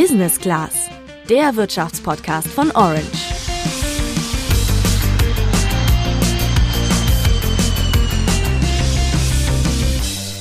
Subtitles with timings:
[0.00, 0.88] Business Class,
[1.28, 3.02] der Wirtschaftspodcast von Orange.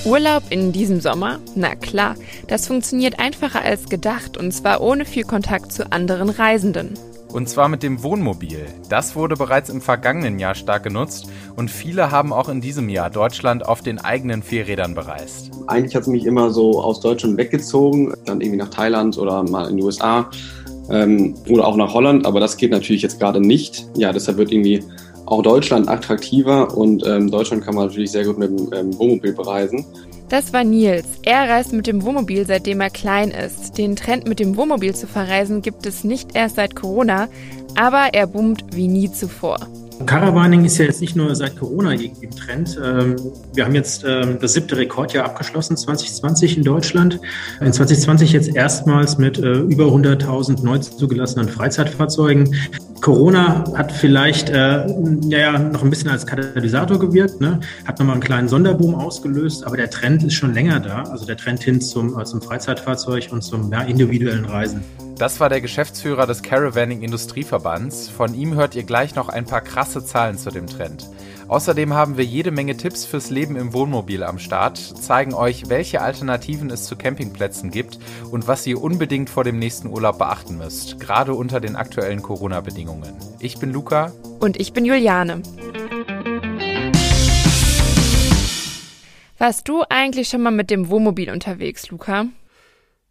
[0.06, 1.40] Urlaub in diesem Sommer?
[1.56, 2.14] Na klar,
[2.48, 6.94] das funktioniert einfacher als gedacht und zwar ohne viel Kontakt zu anderen Reisenden.
[7.38, 8.66] Und zwar mit dem Wohnmobil.
[8.90, 13.12] Das wurde bereits im vergangenen Jahr stark genutzt und viele haben auch in diesem Jahr
[13.12, 15.52] Deutschland auf den eigenen vier Rädern bereist.
[15.68, 19.70] Eigentlich hat es mich immer so aus Deutschland weggezogen, dann irgendwie nach Thailand oder mal
[19.70, 20.32] in die USA
[20.90, 23.86] ähm, oder auch nach Holland, aber das geht natürlich jetzt gerade nicht.
[23.96, 24.84] Ja, deshalb wird irgendwie
[25.28, 29.34] auch Deutschland attraktiver und ähm, Deutschland kann man natürlich sehr gut mit dem ähm, Wohnmobil
[29.34, 29.86] bereisen.
[30.30, 31.06] Das war Nils.
[31.24, 33.78] Er reist mit dem Wohnmobil, seitdem er klein ist.
[33.78, 37.30] Den Trend mit dem Wohnmobil zu verreisen gibt es nicht erst seit Corona,
[37.76, 39.58] aber er boomt wie nie zuvor.
[40.06, 42.80] Caravaning ist ja jetzt nicht nur seit Corona irgendwie im Trend.
[42.84, 43.16] Ähm,
[43.54, 47.20] wir haben jetzt ähm, das siebte Rekordjahr abgeschlossen, 2020 in Deutschland.
[47.60, 52.56] In 2020 jetzt erstmals mit äh, über 100.000 neu zugelassenen Freizeitfahrzeugen.
[53.02, 54.88] Corona hat vielleicht äh,
[55.30, 57.60] ja, noch ein bisschen als Katalysator gewirkt, ne?
[57.86, 61.04] hat nochmal einen kleinen Sonderboom ausgelöst, aber der Trend ist schon länger da.
[61.04, 64.84] Also der Trend hin zum, äh, zum Freizeitfahrzeug und zum ja, individuellen Reisen.
[65.18, 68.08] Das war der Geschäftsführer des Caravanning Industrieverbands.
[68.08, 71.10] Von ihm hört ihr gleich noch ein paar krasse Zahlen zu dem Trend.
[71.48, 76.02] Außerdem haben wir jede Menge Tipps fürs Leben im Wohnmobil am Start, zeigen euch, welche
[76.02, 77.98] Alternativen es zu Campingplätzen gibt
[78.30, 83.16] und was ihr unbedingt vor dem nächsten Urlaub beachten müsst, gerade unter den aktuellen Corona-Bedingungen.
[83.40, 84.12] Ich bin Luca.
[84.40, 85.42] Und ich bin Juliane.
[89.40, 92.28] Warst du eigentlich schon mal mit dem Wohnmobil unterwegs, Luca?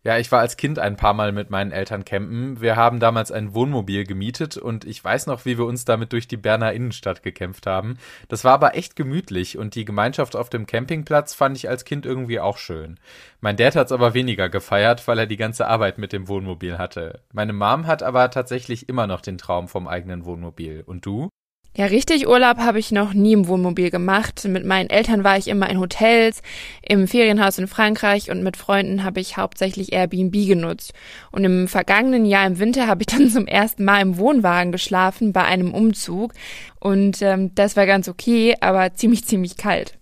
[0.06, 2.60] Ja, ich war als Kind ein paar Mal mit meinen Eltern campen.
[2.60, 6.28] Wir haben damals ein Wohnmobil gemietet und ich weiß noch, wie wir uns damit durch
[6.28, 7.98] die Berner Innenstadt gekämpft haben.
[8.28, 12.06] Das war aber echt gemütlich und die Gemeinschaft auf dem Campingplatz fand ich als Kind
[12.06, 13.00] irgendwie auch schön.
[13.40, 17.22] Mein Dad hat's aber weniger gefeiert, weil er die ganze Arbeit mit dem Wohnmobil hatte.
[17.32, 20.84] Meine Mom hat aber tatsächlich immer noch den Traum vom eigenen Wohnmobil.
[20.86, 21.30] Und du?
[21.76, 24.46] Ja, richtig Urlaub habe ich noch nie im Wohnmobil gemacht.
[24.48, 26.40] Mit meinen Eltern war ich immer in Hotels,
[26.80, 30.94] im Ferienhaus in Frankreich und mit Freunden habe ich hauptsächlich Airbnb genutzt.
[31.32, 35.34] Und im vergangenen Jahr im Winter habe ich dann zum ersten Mal im Wohnwagen geschlafen
[35.34, 36.32] bei einem Umzug.
[36.80, 39.98] Und ähm, das war ganz okay, aber ziemlich, ziemlich kalt.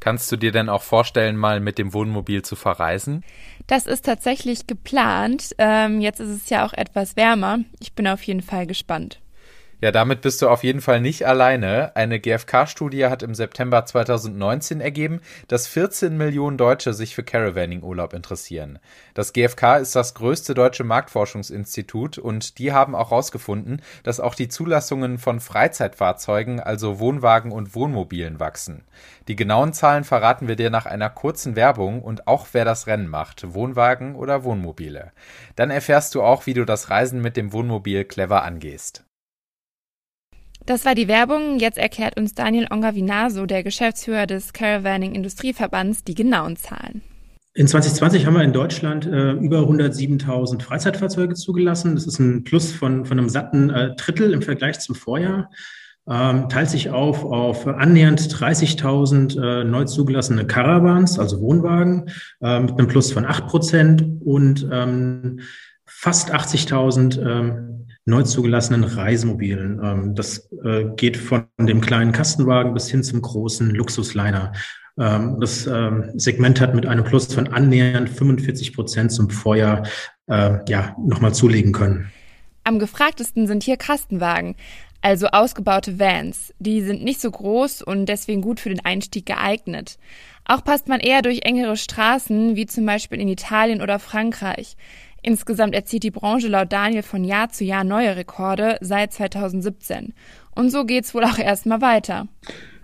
[0.00, 3.22] Kannst du dir denn auch vorstellen, mal mit dem Wohnmobil zu verreisen?
[3.66, 5.50] Das ist tatsächlich geplant.
[5.58, 7.58] Ähm, jetzt ist es ja auch etwas wärmer.
[7.80, 9.20] Ich bin auf jeden Fall gespannt.
[9.82, 11.96] Ja, damit bist du auf jeden Fall nicht alleine.
[11.96, 18.78] Eine GfK-Studie hat im September 2019 ergeben, dass 14 Millionen Deutsche sich für Caravaning-Urlaub interessieren.
[19.14, 24.46] Das GfK ist das größte deutsche Marktforschungsinstitut und die haben auch herausgefunden, dass auch die
[24.46, 28.84] Zulassungen von Freizeitfahrzeugen, also Wohnwagen und Wohnmobilen wachsen.
[29.26, 33.08] Die genauen Zahlen verraten wir dir nach einer kurzen Werbung und auch wer das Rennen
[33.08, 35.10] macht, Wohnwagen oder Wohnmobile.
[35.56, 39.04] Dann erfährst du auch, wie du das Reisen mit dem Wohnmobil clever angehst.
[40.66, 41.58] Das war die Werbung.
[41.58, 47.02] Jetzt erklärt uns Daniel Ongavinaso, der Geschäftsführer des Caravaning Industrieverbands, die genauen Zahlen.
[47.54, 51.96] In 2020 haben wir in Deutschland äh, über 107.000 Freizeitfahrzeuge zugelassen.
[51.96, 55.50] Das ist ein Plus von, von einem satten äh, Drittel im Vergleich zum Vorjahr.
[56.08, 62.08] Ähm, teilt sich auf auf annähernd 30.000 äh, neu zugelassene Caravans, also Wohnwagen,
[62.40, 65.40] äh, mit einem Plus von 8 Prozent und ähm,
[65.84, 67.71] fast 80.000 ähm,
[68.04, 69.80] neu zugelassenen Reisemobilen.
[69.82, 74.52] Ähm, das äh, geht von dem kleinen Kastenwagen bis hin zum großen Luxusliner.
[74.98, 79.86] Ähm, das ähm, Segment hat mit einem Plus von annähernd 45 Prozent zum Vorjahr
[80.26, 82.10] äh, ja, nochmal zulegen können.
[82.64, 84.54] Am gefragtesten sind hier Kastenwagen,
[85.00, 86.54] also ausgebaute Vans.
[86.58, 89.98] Die sind nicht so groß und deswegen gut für den Einstieg geeignet.
[90.44, 94.76] Auch passt man eher durch engere Straßen, wie zum Beispiel in Italien oder Frankreich.
[95.22, 100.14] Insgesamt erzielt die Branche laut Daniel von Jahr zu Jahr neue Rekorde seit 2017.
[100.54, 102.26] Und so geht's wohl auch erstmal weiter.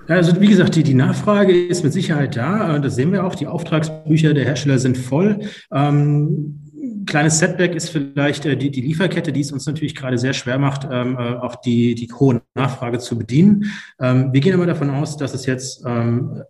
[0.07, 2.79] Also wie gesagt, die, die Nachfrage ist mit Sicherheit da.
[2.79, 3.35] Das sehen wir auch.
[3.35, 5.41] Die Auftragsbücher der Hersteller sind voll.
[5.71, 6.61] Ähm,
[7.05, 10.59] kleines Setback ist vielleicht äh, die, die Lieferkette, die es uns natürlich gerade sehr schwer
[10.59, 13.71] macht, ähm, äh, auch die, die hohe Nachfrage zu bedienen.
[14.01, 16.43] Ähm, wir gehen aber davon aus, dass es jetzt ähm,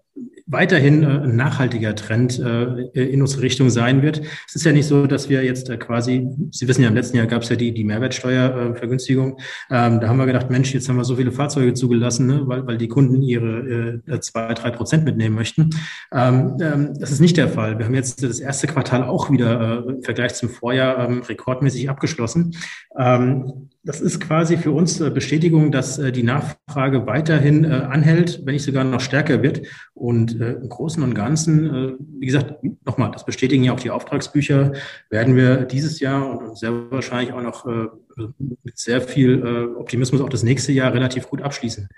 [0.48, 4.22] weiterhin äh, ein nachhaltiger Trend äh, in unsere Richtung sein wird.
[4.46, 7.18] Es ist ja nicht so, dass wir jetzt äh, quasi, Sie wissen ja, im letzten
[7.18, 9.38] Jahr gab es ja die, die Mehrwertsteuervergünstigung.
[9.70, 12.66] Ähm, da haben wir gedacht, Mensch, jetzt haben wir so viele Fahrzeuge zugelassen, ne, weil,
[12.66, 15.70] weil die Kunden ihre zwei, drei Prozent mitnehmen möchten.
[16.12, 17.78] Ähm, ähm, das ist nicht der Fall.
[17.78, 22.56] Wir haben jetzt das erste Quartal auch wieder im Vergleich zum Vorjahr rekordmäßig abgeschlossen.
[23.88, 28.52] Das ist quasi für uns äh, Bestätigung, dass äh, die Nachfrage weiterhin äh, anhält, wenn
[28.52, 29.62] nicht sogar noch stärker wird.
[29.94, 32.54] Und im Großen und Ganzen, wie gesagt,
[32.84, 34.74] nochmal, das bestätigen ja auch die Auftragsbücher,
[35.10, 37.66] werden wir dieses Jahr und sehr wahrscheinlich auch noch
[38.38, 41.88] mit sehr viel Optimismus auch das nächste Jahr relativ gut abschließen.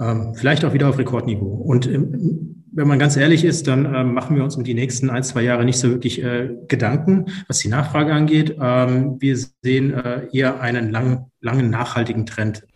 [0.00, 1.46] Ähm, vielleicht auch wieder auf Rekordniveau.
[1.46, 5.08] Und ähm, wenn man ganz ehrlich ist, dann ähm, machen wir uns um die nächsten
[5.08, 8.56] ein, zwei Jahre nicht so wirklich äh, Gedanken, was die Nachfrage angeht.
[8.58, 12.66] wir sehen äh, eher einen langen, langen nachhaltigen Trend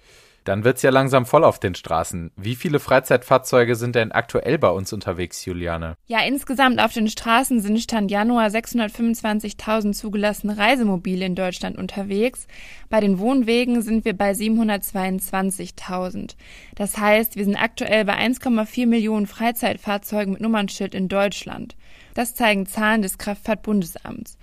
[0.49, 2.33] dann wird's ja langsam voll auf den Straßen.
[2.37, 5.95] Wie viele Freizeitfahrzeuge sind denn aktuell bei uns unterwegs, Juliane?
[6.07, 12.47] Ja, insgesamt auf den Straßen sind Stand Januar 625.000 zugelassene Reisemobile in Deutschland unterwegs.
[12.89, 16.35] Bei den Wohnwegen sind wir bei 722.000.
[16.75, 21.77] Das heißt, wir sind aktuell bei 1,4 Millionen Freizeitfahrzeugen mit Nummernschild in Deutschland.
[22.15, 24.39] Das zeigen Zahlen des Kraftfahrtbundesamts.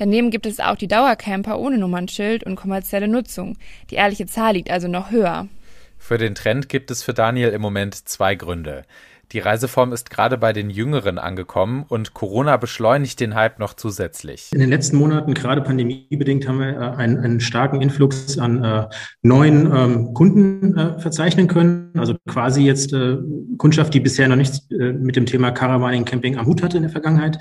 [0.00, 3.58] Daneben gibt es auch die Dauercamper ohne Nummernschild und kommerzielle Nutzung.
[3.90, 5.46] Die ehrliche Zahl liegt also noch höher.
[5.98, 8.86] Für den Trend gibt es für Daniel im Moment zwei Gründe.
[9.32, 14.48] Die Reiseform ist gerade bei den Jüngeren angekommen und Corona beschleunigt den Hype noch zusätzlich.
[14.54, 18.86] In den letzten Monaten, gerade pandemiebedingt, haben wir äh, einen, einen starken Influx an äh,
[19.20, 21.92] neuen ähm, Kunden äh, verzeichnen können.
[21.98, 23.18] Also quasi jetzt äh,
[23.58, 26.84] Kundschaft, die bisher noch nichts äh, mit dem Thema Caravaning, Camping am Hut hatte in
[26.84, 27.38] der Vergangenheit.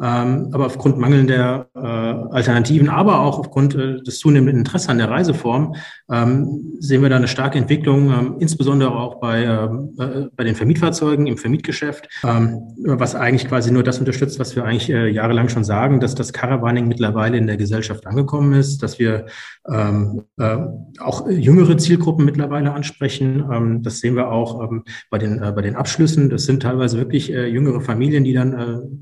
[0.00, 5.10] Ähm, aber aufgrund mangelnder äh, Alternativen, aber auch aufgrund äh, des zunehmenden Interesses an der
[5.10, 5.74] Reiseform
[6.10, 11.26] ähm, sehen wir da eine starke Entwicklung, ähm, insbesondere auch bei, äh, bei den Vermietfahrzeugen
[11.26, 16.14] im Vermietgeschäft, was eigentlich quasi nur das unterstützt, was wir eigentlich jahrelang schon sagen, dass
[16.14, 19.26] das Caravaning mittlerweile in der Gesellschaft angekommen ist, dass wir
[19.64, 23.80] auch jüngere Zielgruppen mittlerweile ansprechen.
[23.82, 24.68] Das sehen wir auch
[25.10, 26.30] bei, den, bei den Abschlüssen.
[26.30, 28.98] Das sind teilweise wirklich jüngere Familien, die dann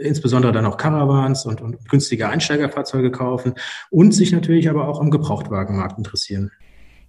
[0.00, 3.54] insbesondere dann auch Caravans und, und günstige Einsteigerfahrzeuge kaufen
[3.90, 6.50] und sich natürlich aber auch am Gebrauchtwagenmarkt interessieren.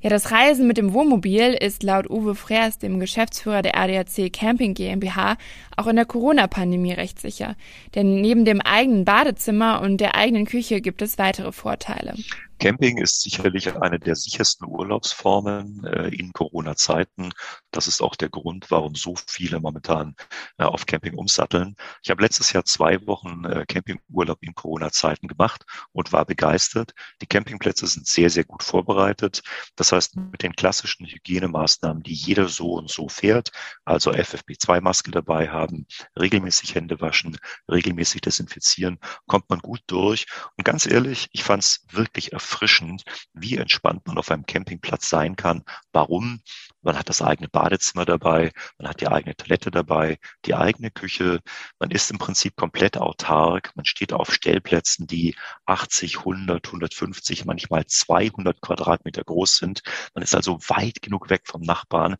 [0.01, 4.74] Ja, das Reisen mit dem Wohnmobil ist laut Uwe Freers, dem Geschäftsführer der ADAC Camping
[4.74, 5.36] GmbH,
[5.75, 7.57] auch in der Corona-Pandemie recht sicher.
[7.95, 12.13] Denn neben dem eigenen Badezimmer und der eigenen Küche gibt es weitere Vorteile.
[12.59, 17.31] Camping ist sicherlich eine der sichersten Urlaubsformen äh, in Corona-Zeiten.
[17.71, 20.13] Das ist auch der Grund, warum so viele momentan
[20.57, 21.77] äh, auf Camping umsatteln.
[22.03, 25.63] Ich habe letztes Jahr zwei Wochen äh, Campingurlaub in Corona-Zeiten gemacht
[25.94, 26.94] und war begeistert.
[27.21, 29.41] Die Campingplätze sind sehr, sehr gut vorbereitet.
[29.77, 33.51] Das heißt, mit den klassischen Hygienemaßnahmen, die jeder so und so fährt,
[33.85, 35.88] also FFP2-Maske dabei haben,
[36.19, 37.38] regelmäßig Hände waschen,
[37.71, 40.25] regelmäßig desinfizieren, kommt man gut durch.
[40.57, 43.03] Und ganz ehrlich, ich fand es wirklich erfreulich erfrischend,
[43.33, 45.63] wie entspannt man auf einem Campingplatz sein kann.
[45.91, 46.41] Warum?
[46.81, 51.41] Man hat das eigene Badezimmer dabei, man hat die eigene Toilette dabei, die eigene Küche.
[51.77, 53.71] Man ist im Prinzip komplett autark.
[53.75, 55.35] Man steht auf Stellplätzen, die
[55.65, 59.81] 80, 100, 150, manchmal 200 Quadratmeter groß sind.
[60.13, 62.15] Man ist also weit genug weg vom Nachbarn.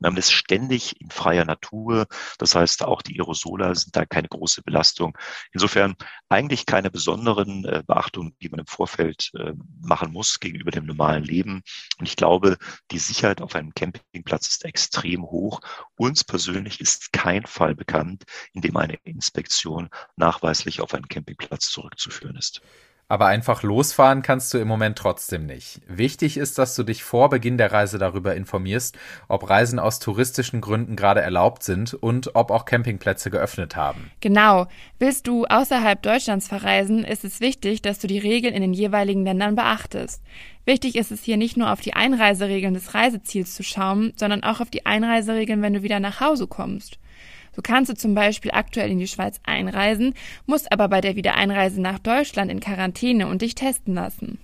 [0.00, 2.06] Man ist ständig in freier Natur.
[2.38, 5.16] Das heißt, auch die Aerosole sind da keine große Belastung.
[5.52, 5.94] Insofern
[6.28, 11.22] eigentlich keine besonderen äh, Beachtungen, die man im Vorfeld äh, machen muss gegenüber dem normalen
[11.22, 11.62] Leben.
[11.98, 12.56] Und ich glaube,
[12.90, 15.60] die Sicherheit auf einem Campingplatz ist extrem hoch.
[15.96, 22.36] Uns persönlich ist kein Fall bekannt, in dem eine Inspektion nachweislich auf einen Campingplatz zurückzuführen
[22.36, 22.62] ist.
[23.10, 25.80] Aber einfach losfahren kannst du im Moment trotzdem nicht.
[25.88, 28.96] Wichtig ist, dass du dich vor Beginn der Reise darüber informierst,
[29.26, 34.12] ob Reisen aus touristischen Gründen gerade erlaubt sind und ob auch Campingplätze geöffnet haben.
[34.20, 34.68] Genau.
[35.00, 39.24] Willst du außerhalb Deutschlands verreisen, ist es wichtig, dass du die Regeln in den jeweiligen
[39.24, 40.22] Ländern beachtest.
[40.64, 44.60] Wichtig ist es hier nicht nur auf die Einreiseregeln des Reiseziels zu schauen, sondern auch
[44.60, 47.00] auf die Einreiseregeln, wenn du wieder nach Hause kommst.
[47.54, 50.14] So kannst du zum Beispiel aktuell in die Schweiz einreisen,
[50.46, 54.38] musst aber bei der Wiedereinreise nach Deutschland in Quarantäne und dich testen lassen.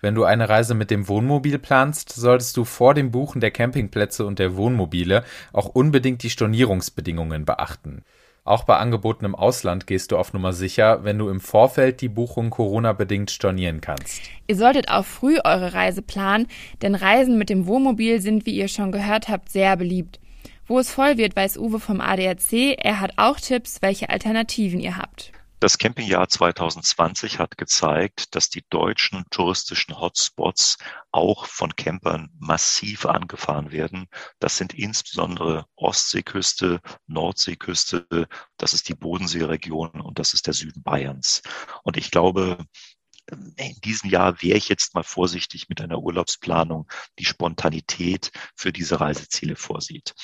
[0.00, 4.26] Wenn du eine Reise mit dem Wohnmobil planst, solltest du vor dem Buchen der Campingplätze
[4.26, 5.22] und der Wohnmobile
[5.52, 8.02] auch unbedingt die Stornierungsbedingungen beachten.
[8.44, 12.08] Auch bei Angeboten im Ausland gehst du auf Nummer sicher, wenn du im Vorfeld die
[12.08, 14.20] Buchung Corona-bedingt stornieren kannst.
[14.48, 16.48] Ihr solltet auch früh eure Reise planen,
[16.82, 20.18] denn Reisen mit dem Wohnmobil sind, wie ihr schon gehört habt, sehr beliebt.
[20.66, 22.76] Wo es voll wird, weiß Uwe vom ADAC.
[22.78, 25.32] Er hat auch Tipps, welche Alternativen ihr habt.
[25.62, 30.76] Das Campingjahr 2020 hat gezeigt, dass die deutschen touristischen Hotspots
[31.12, 34.08] auch von Campern massiv angefahren werden.
[34.40, 38.26] Das sind insbesondere Ostseeküste, Nordseeküste,
[38.56, 41.42] das ist die Bodenseeregion und das ist der Süden Bayerns.
[41.84, 42.66] Und ich glaube,
[43.30, 46.90] in diesem Jahr wäre ich jetzt mal vorsichtig mit einer Urlaubsplanung,
[47.20, 50.14] die Spontanität für diese Reiseziele vorsieht.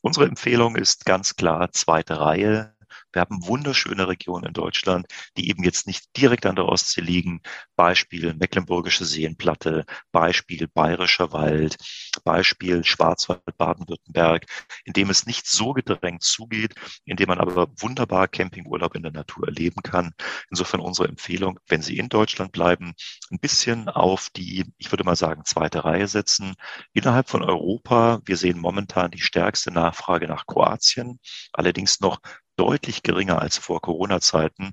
[0.00, 2.74] Unsere Empfehlung ist ganz klar zweite Reihe,
[3.12, 7.40] Wir haben wunderschöne Regionen in Deutschland, die eben jetzt nicht direkt an der Ostsee liegen.
[7.76, 11.76] Beispiel Mecklenburgische Seenplatte, Beispiel Bayerischer Wald,
[12.24, 14.46] Beispiel Schwarzwald, Baden-Württemberg,
[14.84, 16.74] in dem es nicht so gedrängt zugeht,
[17.04, 20.12] in dem man aber wunderbar Campingurlaub in der Natur erleben kann.
[20.50, 22.94] Insofern unsere Empfehlung, wenn Sie in Deutschland bleiben,
[23.30, 26.54] ein bisschen auf die, ich würde mal sagen, zweite Reihe setzen.
[26.92, 31.20] Innerhalb von Europa, wir sehen momentan die stärkste Nachfrage nach Kroatien,
[31.52, 32.20] allerdings noch
[32.58, 34.72] deutlich geringer als vor Corona-Zeiten.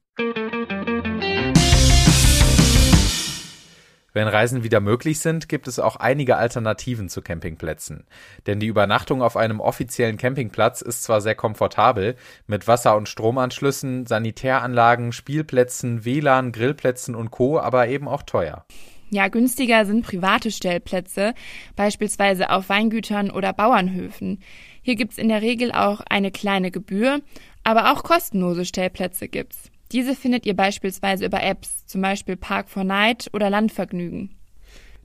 [4.15, 8.07] Wenn Reisen wieder möglich sind, gibt es auch einige Alternativen zu Campingplätzen.
[8.47, 12.15] Denn die Übernachtung auf einem offiziellen Campingplatz ist zwar sehr komfortabel,
[12.47, 18.65] mit Wasser- und Stromanschlüssen, Sanitäranlagen, Spielplätzen, WLAN, Grillplätzen und Co., aber eben auch teuer.
[19.09, 21.33] Ja, günstiger sind private Stellplätze,
[21.75, 24.39] beispielsweise auf Weingütern oder Bauernhöfen.
[24.81, 27.21] Hier gibt's in der Regel auch eine kleine Gebühr,
[27.63, 29.71] aber auch kostenlose Stellplätze gibt's.
[29.91, 34.34] Diese findet ihr beispielsweise über Apps, zum Beispiel Park 4 Night oder Landvergnügen.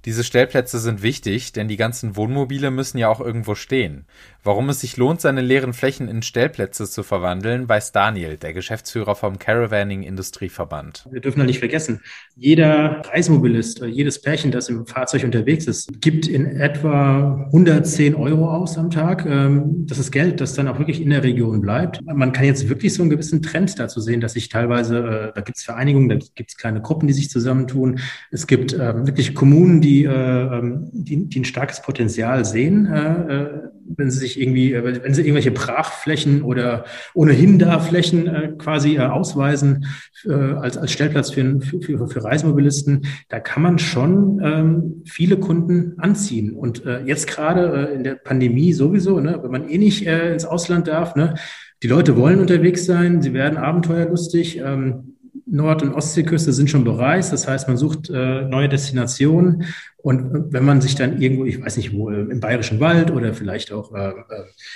[0.05, 4.07] Diese Stellplätze sind wichtig, denn die ganzen Wohnmobile müssen ja auch irgendwo stehen.
[4.43, 9.15] Warum es sich lohnt, seine leeren Flächen in Stellplätze zu verwandeln, weiß Daniel, der Geschäftsführer
[9.15, 11.07] vom Caravaning Industrieverband.
[11.11, 12.01] Wir dürfen da nicht vergessen,
[12.37, 18.79] jeder Reisemobilist, jedes Pärchen, das im Fahrzeug unterwegs ist, gibt in etwa 110 Euro aus
[18.79, 19.27] am Tag.
[19.27, 22.01] Ähm, das ist Geld, das dann auch wirklich in der Region bleibt.
[22.07, 25.43] Man kann jetzt wirklich so einen gewissen Trend dazu sehen, dass sich teilweise, äh, da
[25.43, 28.01] gibt es Vereinigungen, da gibt es kleine Gruppen, die sich zusammentun.
[28.31, 33.49] Es gibt ähm, wirklich Kommunen, die, äh, ähm, die, die ein starkes Potenzial sehen, äh,
[33.97, 39.85] wenn sie sich irgendwie, wenn sie irgendwelche Brachflächen oder ohnehin da Flächen quasi ausweisen
[40.29, 46.53] als, als Stellplatz für, für, für Reisemobilisten, da kann man schon ähm, viele Kunden anziehen.
[46.53, 50.33] Und äh, jetzt gerade äh, in der Pandemie sowieso, ne, wenn man eh nicht äh,
[50.33, 51.35] ins Ausland darf, ne,
[51.83, 54.59] die Leute wollen unterwegs sein, sie werden abenteuerlustig.
[54.59, 55.10] Ähm,
[55.51, 57.33] Nord- und Ostseeküste sind schon bereist.
[57.33, 59.65] Das heißt, man sucht äh, neue Destinationen.
[59.97, 63.35] Und wenn man sich dann irgendwo, ich weiß nicht wo, äh, im Bayerischen Wald oder
[63.35, 64.13] vielleicht auch äh, äh,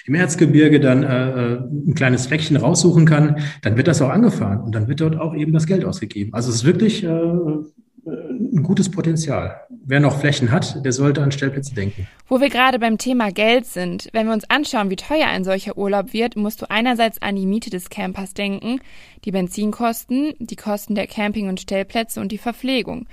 [0.07, 4.75] im Erzgebirge dann äh, ein kleines Fleckchen raussuchen kann, dann wird das auch angefahren und
[4.75, 6.35] dann wird dort auch eben das Geld ausgegeben.
[6.35, 9.61] Also es ist wirklich äh, ein gutes Potenzial.
[9.87, 12.09] Wer noch Flächen hat, der sollte an Stellplätze denken.
[12.27, 15.77] Wo wir gerade beim Thema Geld sind, wenn wir uns anschauen, wie teuer ein solcher
[15.77, 18.81] Urlaub wird, musst du einerseits an die Miete des Campers denken,
[19.27, 23.07] die Benzinkosten, die Kosten der Camping- und Stellplätze und die Verpflegung.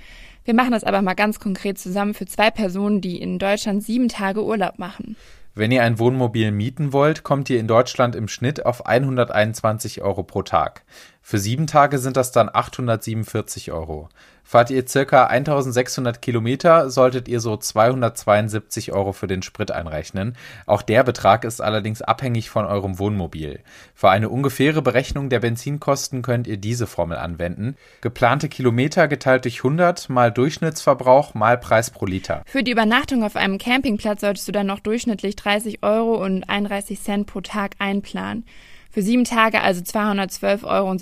[0.46, 4.08] Wir machen das aber mal ganz konkret zusammen für zwei Personen, die in Deutschland sieben
[4.08, 5.16] Tage Urlaub machen.
[5.54, 10.22] Wenn ihr ein Wohnmobil mieten wollt, kommt ihr in Deutschland im Schnitt auf 121 Euro
[10.22, 10.84] pro Tag.
[11.24, 14.08] Für sieben Tage sind das dann 847 Euro.
[14.44, 20.36] Fahrt ihr circa 1600 Kilometer, solltet ihr so 272 Euro für den Sprit einrechnen.
[20.66, 23.60] Auch der Betrag ist allerdings abhängig von eurem Wohnmobil.
[23.94, 27.76] Für eine ungefähre Berechnung der Benzinkosten könnt ihr diese Formel anwenden.
[28.00, 32.42] Geplante Kilometer geteilt durch 100 mal Durchschnittsverbrauch mal Preis pro Liter.
[32.44, 37.00] Für die Übernachtung auf einem Campingplatz solltest du dann noch durchschnittlich 30 Euro und 31
[37.00, 38.44] Cent pro Tag einplanen.
[38.92, 40.96] Für sieben Tage also 212,17 Euro.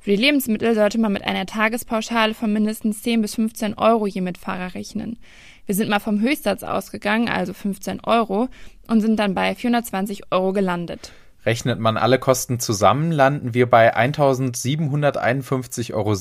[0.00, 4.22] Für die Lebensmittel sollte man mit einer Tagespauschale von mindestens 10 bis 15 Euro je
[4.22, 5.18] Mitfahrer rechnen.
[5.66, 8.48] Wir sind mal vom Höchstsatz ausgegangen, also 15 Euro,
[8.88, 11.12] und sind dann bei 420 Euro gelandet.
[11.44, 16.14] Rechnet man alle Kosten zusammen, landen wir bei 1751,17 Euro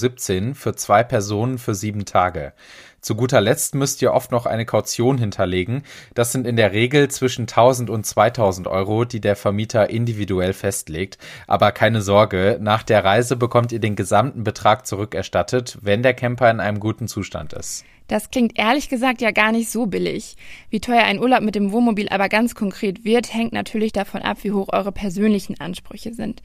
[0.54, 2.52] für zwei Personen für sieben Tage.
[3.04, 5.84] Zu guter Letzt müsst ihr oft noch eine Kaution hinterlegen.
[6.14, 11.18] Das sind in der Regel zwischen 1000 und 2000 Euro, die der Vermieter individuell festlegt.
[11.46, 16.50] Aber keine Sorge, nach der Reise bekommt ihr den gesamten Betrag zurückerstattet, wenn der Camper
[16.50, 17.84] in einem guten Zustand ist.
[18.08, 20.38] Das klingt ehrlich gesagt ja gar nicht so billig.
[20.70, 24.38] Wie teuer ein Urlaub mit dem Wohnmobil aber ganz konkret wird, hängt natürlich davon ab,
[24.44, 26.42] wie hoch eure persönlichen Ansprüche sind.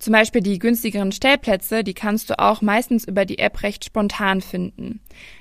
[0.00, 4.40] Zum Beispiel die günstigeren Stellplätze, die kannst du auch meistens über die App recht spontan
[4.40, 5.00] finden.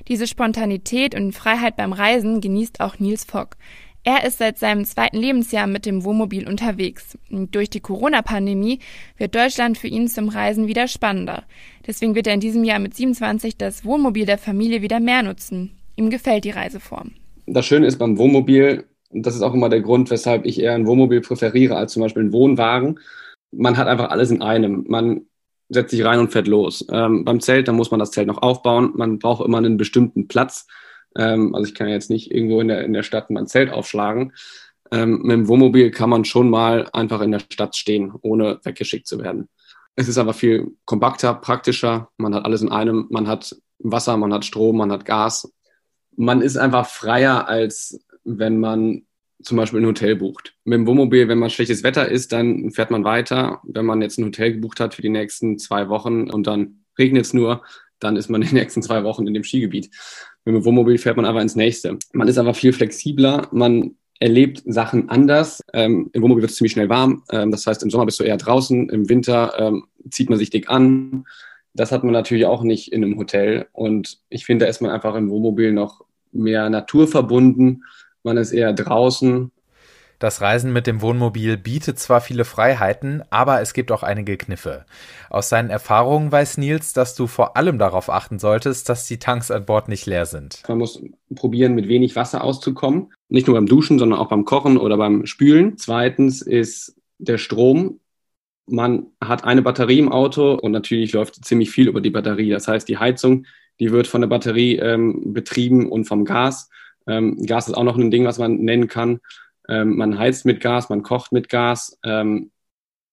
[0.10, 3.56] Diese Spontanität und Freiheit beim Reisen genießt auch Nils Fock.
[4.04, 7.18] Er ist seit seinem zweiten Lebensjahr mit dem Wohnmobil unterwegs.
[7.32, 8.80] Und durch die Corona-Pandemie
[9.18, 11.44] wird Deutschland für ihn zum Reisen wieder spannender.
[11.88, 15.72] Deswegen wird er in diesem Jahr mit 27 das Wohnmobil der Familie wieder mehr nutzen.
[15.96, 17.12] Ihm gefällt die Reiseform.
[17.46, 20.76] Das Schöne ist beim Wohnmobil, und das ist auch immer der Grund, weshalb ich eher
[20.76, 23.00] ein Wohnmobil präferiere als zum Beispiel einen Wohnwagen,
[23.52, 24.86] man hat einfach alles in einem.
[24.88, 25.26] Man
[25.70, 26.86] setzt sich rein und fährt los.
[26.92, 28.92] Ähm, beim Zelt, da muss man das Zelt noch aufbauen.
[28.96, 30.68] Man braucht immer einen bestimmten Platz.
[31.16, 34.34] Ähm, also ich kann jetzt nicht irgendwo in der, in der Stadt mein Zelt aufschlagen.
[34.92, 39.08] Ähm, mit dem Wohnmobil kann man schon mal einfach in der Stadt stehen, ohne weggeschickt
[39.08, 39.48] zu werden.
[39.96, 42.10] Es ist aber viel kompakter, praktischer.
[42.18, 43.08] Man hat alles in einem.
[43.10, 45.54] Man hat Wasser, man hat Strom, man hat Gas.
[46.16, 49.04] Man ist einfach freier, als wenn man
[49.42, 50.56] zum Beispiel ein Hotel bucht.
[50.66, 53.62] Mit dem Wohnmobil, wenn man schlechtes Wetter ist, dann fährt man weiter.
[53.64, 57.26] Wenn man jetzt ein Hotel gebucht hat für die nächsten zwei Wochen und dann regnet
[57.26, 57.64] es nur,
[58.00, 59.90] dann ist man den nächsten zwei Wochen in dem Skigebiet.
[60.46, 61.98] Mit dem Wohnmobil fährt man aber ins nächste.
[62.14, 65.62] Man ist aber viel flexibler, man erlebt Sachen anders.
[65.74, 67.24] Ähm, Im Wohnmobil wird es ziemlich schnell warm.
[67.32, 70.50] Ähm, das heißt, im Sommer bist du eher draußen, im Winter ähm, zieht man sich
[70.50, 71.26] dick an.
[71.74, 73.68] Das hat man natürlich auch nicht in einem Hotel.
[73.72, 77.86] Und ich finde, da ist man einfach im Wohnmobil noch mehr naturverbunden.
[78.24, 79.52] Man ist eher draußen
[80.20, 84.86] das Reisen mit dem Wohnmobil bietet zwar viele Freiheiten, aber es gibt auch einige Kniffe.
[85.30, 89.50] Aus seinen Erfahrungen weiß Nils, dass du vor allem darauf achten solltest, dass die Tanks
[89.50, 90.62] an Bord nicht leer sind.
[90.68, 91.02] Man muss
[91.36, 93.14] probieren, mit wenig Wasser auszukommen.
[93.30, 95.78] Nicht nur beim Duschen, sondern auch beim Kochen oder beim Spülen.
[95.78, 98.02] Zweitens ist der Strom.
[98.68, 102.50] Man hat eine Batterie im Auto und natürlich läuft ziemlich viel über die Batterie.
[102.50, 103.46] Das heißt, die Heizung,
[103.80, 106.70] die wird von der Batterie ähm, betrieben und vom Gas.
[107.10, 109.20] Ähm, Gas ist auch noch ein Ding, was man nennen kann.
[109.68, 111.98] Ähm, man heizt mit Gas, man kocht mit Gas.
[112.04, 112.52] Ähm,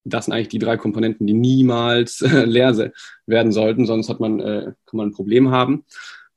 [0.05, 2.93] das sind eigentlich die drei Komponenten, die niemals äh, leer
[3.27, 5.85] werden sollten, sonst hat man, äh, kann man ein Problem haben.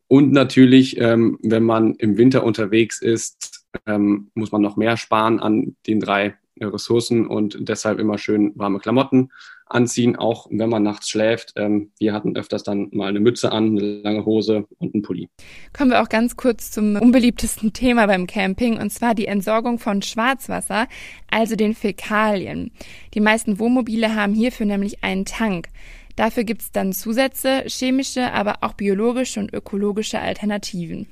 [0.08, 5.40] Und natürlich, ähm, wenn man im Winter unterwegs ist, ähm, muss man noch mehr sparen
[5.40, 9.30] an den drei äh, Ressourcen und deshalb immer schön warme Klamotten
[9.70, 11.54] anziehen, auch wenn man nachts schläft.
[11.56, 15.30] Ähm, wir hatten öfters dann mal eine Mütze an, eine lange Hose und einen Pulli.
[15.74, 20.02] Kommen wir auch ganz kurz zum unbeliebtesten Thema beim Camping, und zwar die Entsorgung von
[20.02, 20.88] Schwarzwasser,
[21.30, 22.72] also den Fäkalien.
[23.14, 25.70] Die meisten Wohnmobile haben hierfür nämlich einen Tank.
[26.16, 31.08] Dafür gibt es dann Zusätze, chemische, aber auch biologische und ökologische Alternativen.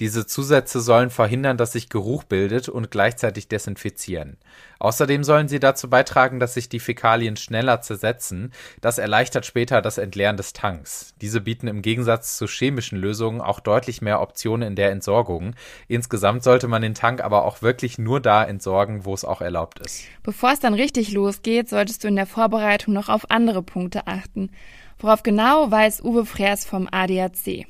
[0.00, 4.38] Diese Zusätze sollen verhindern, dass sich Geruch bildet und gleichzeitig desinfizieren.
[4.78, 8.50] Außerdem sollen sie dazu beitragen, dass sich die Fäkalien schneller zersetzen.
[8.80, 11.12] Das erleichtert später das Entleeren des Tanks.
[11.20, 15.54] Diese bieten im Gegensatz zu chemischen Lösungen auch deutlich mehr Optionen in der Entsorgung.
[15.86, 19.80] Insgesamt sollte man den Tank aber auch wirklich nur da entsorgen, wo es auch erlaubt
[19.80, 20.04] ist.
[20.22, 24.50] Bevor es dann richtig losgeht, solltest du in der Vorbereitung noch auf andere Punkte achten.
[24.98, 27.66] Worauf genau weiß Uwe Freers vom ADAC.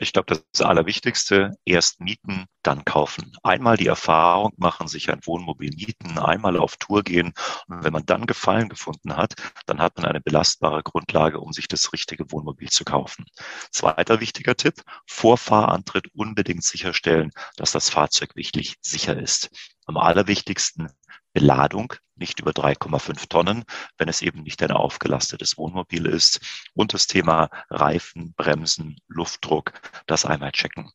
[0.00, 3.32] Ich glaube, das Allerwichtigste, erst mieten, dann kaufen.
[3.42, 7.32] Einmal die Erfahrung machen, sich ein Wohnmobil mieten, einmal auf Tour gehen.
[7.66, 9.34] Und wenn man dann Gefallen gefunden hat,
[9.66, 13.24] dann hat man eine belastbare Grundlage, um sich das richtige Wohnmobil zu kaufen.
[13.72, 19.50] Zweiter wichtiger Tipp, vor Fahrantritt unbedingt sicherstellen, dass das Fahrzeug wirklich sicher ist.
[19.86, 20.92] Am allerwichtigsten
[21.32, 23.64] Beladung nicht über 3,5 Tonnen,
[23.96, 26.40] wenn es eben nicht ein aufgelastetes Wohnmobil ist.
[26.74, 29.72] Und das Thema Reifen, Bremsen, Luftdruck,
[30.06, 30.90] das einmal checken.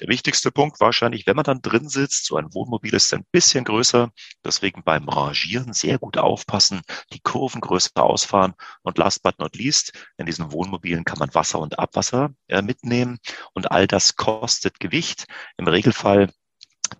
[0.00, 3.64] Der wichtigste Punkt wahrscheinlich, wenn man dann drin sitzt, so ein Wohnmobil ist ein bisschen
[3.64, 4.10] größer,
[4.44, 9.92] deswegen beim Rangieren sehr gut aufpassen, die Kurven größer ausfahren und last but not least,
[10.16, 13.18] in diesen Wohnmobilen kann man Wasser und Abwasser äh, mitnehmen
[13.54, 15.26] und all das kostet Gewicht.
[15.56, 16.30] Im Regelfall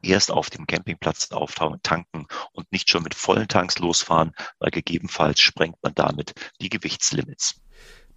[0.02, 5.40] erst auf dem Campingplatz auftauchen, tanken und nicht schon mit vollen Tanks losfahren, weil gegebenenfalls
[5.40, 7.60] sprengt man damit die Gewichtslimits.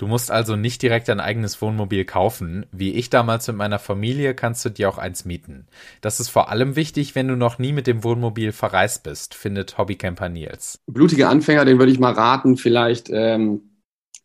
[0.02, 2.66] Du musst also nicht direkt ein eigenes Wohnmobil kaufen.
[2.72, 5.68] Wie ich damals mit meiner Familie kannst du dir auch eins mieten.
[6.02, 9.78] Das ist vor allem wichtig, wenn du noch nie mit dem Wohnmobil verreist bist, findet
[9.78, 10.80] Hobbycamper Nils.
[10.88, 13.62] Blutige Anfänger, den würde ich mal raten, vielleicht ähm,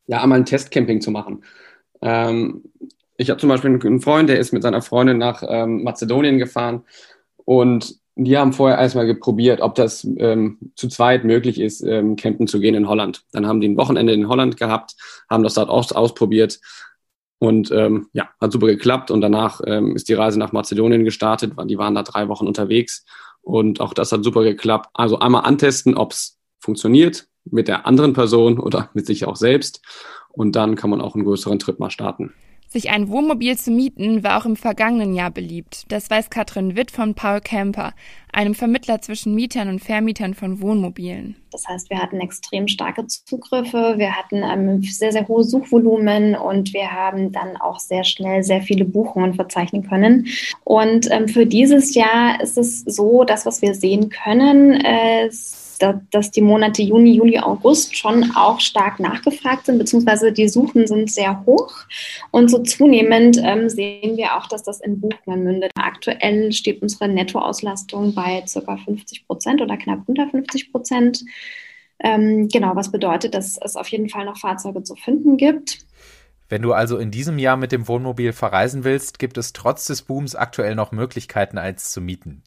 [0.06, 1.44] ja einmal ein Testcamping zu machen.
[2.00, 2.62] Ähm,
[3.18, 6.84] ich habe zum Beispiel einen Freund, der ist mit seiner Freundin nach ähm, Mazedonien gefahren
[7.46, 12.46] und die haben vorher erstmal probiert, ob das ähm, zu zweit möglich ist, ähm, campen
[12.46, 13.24] zu gehen in Holland.
[13.32, 14.96] Dann haben die ein Wochenende in Holland gehabt,
[15.30, 16.58] haben das dort aus ausprobiert
[17.38, 19.10] und ähm, ja, hat super geklappt.
[19.10, 21.52] Und danach ähm, ist die Reise nach Mazedonien gestartet.
[21.66, 23.04] Die waren da drei Wochen unterwegs
[23.42, 24.88] und auch das hat super geklappt.
[24.94, 29.82] Also einmal antesten, ob es funktioniert mit der anderen Person oder mit sich auch selbst.
[30.30, 32.32] Und dann kann man auch einen größeren Trip mal starten.
[32.68, 35.84] Sich ein Wohnmobil zu mieten war auch im vergangenen Jahr beliebt.
[35.88, 37.94] Das weiß Katrin Witt von Paul Camper,
[38.32, 41.36] einem Vermittler zwischen Mietern und Vermietern von Wohnmobilen.
[41.52, 46.74] Das heißt, wir hatten extrem starke Zugriffe, wir hatten ähm, sehr, sehr hohe Suchvolumen und
[46.74, 50.26] wir haben dann auch sehr schnell sehr viele Buchungen verzeichnen können.
[50.64, 54.72] Und ähm, für dieses Jahr ist es so, dass was wir sehen können,
[55.82, 60.86] äh, dass die Monate Juni, Juli, August schon auch stark nachgefragt sind, beziehungsweise die Suchen
[60.86, 61.72] sind sehr hoch.
[62.30, 65.72] Und so zunehmend ähm, sehen wir auch, dass das in Buchungen mündet.
[65.74, 68.76] Aktuell steht unsere Nettoauslastung bei ca.
[68.76, 71.24] 50 Prozent oder knapp unter 50 Prozent.
[71.98, 75.78] Ähm, genau, was bedeutet, dass es auf jeden Fall noch Fahrzeuge zu finden gibt.
[76.48, 80.02] Wenn du also in diesem Jahr mit dem Wohnmobil verreisen willst, gibt es trotz des
[80.02, 82.42] Booms aktuell noch Möglichkeiten, eins zu mieten.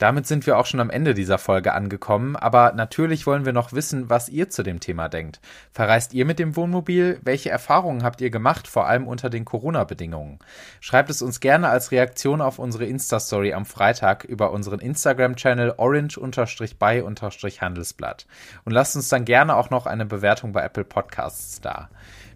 [0.00, 3.74] Damit sind wir auch schon am Ende dieser Folge angekommen, aber natürlich wollen wir noch
[3.74, 5.40] wissen, was ihr zu dem Thema denkt.
[5.72, 7.20] Verreist ihr mit dem Wohnmobil?
[7.22, 10.38] Welche Erfahrungen habt ihr gemacht, vor allem unter den Corona-Bedingungen?
[10.80, 18.26] Schreibt es uns gerne als Reaktion auf unsere Insta-Story am Freitag über unseren Instagram-Channel orange-by-handelsblatt.
[18.64, 21.90] Und lasst uns dann gerne auch noch eine Bewertung bei Apple Podcasts da.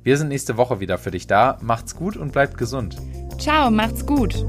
[0.04, 1.56] Wir sind nächste Woche wieder für dich da.
[1.62, 2.98] Macht's gut und bleibt gesund.
[3.38, 4.44] Ciao, macht's gut.